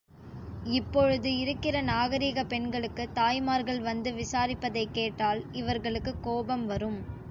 இப்பொழுது 0.69 1.37
இருக்கிற 1.37 1.81
நாகரிகப் 1.81 2.49
பெண்களுக்கு 2.49 3.09
தாய்மார்கள் 3.13 3.81
வந்து 3.81 4.11
விசாரிப்பதைக் 4.13 4.93
கேட்டால் 4.93 5.45
இவர்களுக்குக் 5.51 6.23
கோபம் 6.23 6.65
வரும். 6.65 6.99